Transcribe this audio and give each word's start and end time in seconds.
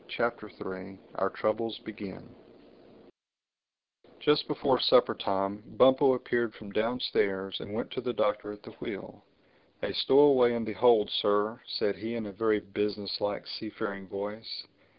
THE 0.01 0.03
THIRD 0.03 0.09
CHAPTER 0.49 0.91
OUR 1.13 1.29
TROUBLES 1.29 1.77
BEGIN 1.85 2.33
JUST 4.19 4.47
before 4.47 4.79
supper 4.79 5.13
time 5.13 5.61
Bumpo 5.77 6.13
appeared 6.15 6.55
from 6.55 6.71
downstairs 6.71 7.59
and 7.59 7.75
went 7.75 7.91
to 7.91 8.01
the 8.01 8.11
Doctor 8.11 8.51
at 8.51 8.63
the 8.63 8.71
wheel. 8.79 9.23
"A 9.83 9.93
stowaway 9.93 10.55
in 10.55 10.65
the 10.65 10.73
hold, 10.73 11.11
Sir," 11.11 11.61
said 11.67 11.97
he 11.97 12.15
in 12.15 12.25
a 12.25 12.31
very 12.31 12.61
business 12.61 13.21
like 13.21 13.45
seafaring 13.45 14.07
voice. 14.07 14.65